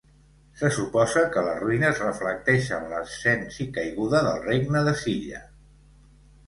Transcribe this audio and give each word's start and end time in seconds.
Se 0.61 0.69
suposa 0.77 1.25
que 1.35 1.43
les 1.47 1.59
ruïnes 1.65 2.01
reflecteixen 2.05 2.89
l'ascens 2.95 3.61
i 3.67 3.69
caiguda 3.77 4.27
del 4.31 4.43
regne 4.51 4.87
de 4.91 4.97
Silla. 5.05 5.49